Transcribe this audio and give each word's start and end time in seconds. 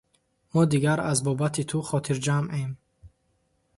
Мо 0.53 0.61
дигар 0.71 0.99
аз 1.11 1.17
бобати 1.25 1.63
ту 1.69 1.77
хотирҷамъем. 1.89 2.71